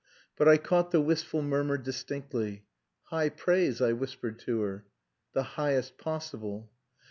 But 0.35 0.47
I 0.47 0.57
caught 0.57 0.89
the 0.89 0.99
wistful 0.99 1.43
murmur 1.43 1.77
distinctly. 1.77 2.65
"High 3.09 3.29
praise," 3.29 3.81
I 3.83 3.91
whispered 3.91 4.39
to 4.39 4.61
her. 4.61 4.87
"The 5.33 5.43
highest 5.43 5.99
possible." 5.99 6.71